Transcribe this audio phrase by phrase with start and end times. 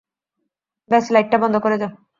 [0.91, 1.91] ব্যস লাইটটা বন্ধ করে যেও।